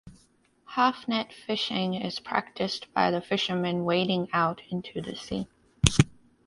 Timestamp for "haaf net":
0.69-1.31